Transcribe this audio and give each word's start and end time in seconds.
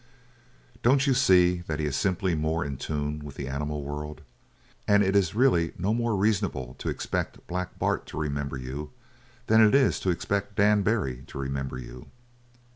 "Don't 0.81 1.05
you 1.05 1.13
see 1.13 1.57
that 1.67 1.79
he 1.79 1.85
is 1.85 1.95
simply 1.95 2.33
more 2.33 2.65
in 2.65 2.75
tune 2.75 3.19
with 3.23 3.35
the 3.35 3.47
animal 3.47 3.83
world? 3.83 4.21
And 4.87 5.03
it's 5.03 5.35
really 5.35 5.73
no 5.77 5.93
more 5.93 6.15
reasonable 6.15 6.73
to 6.79 6.89
expect 6.89 7.45
Black 7.45 7.77
Bart 7.77 8.07
to 8.07 8.17
remember 8.17 8.57
you 8.57 8.89
than 9.45 9.61
it 9.61 9.75
is 9.75 9.99
to 9.99 10.09
expect 10.09 10.55
Dan 10.55 10.81
Barry 10.81 11.23
to 11.27 11.37
remember 11.37 11.77
you? 11.77 12.07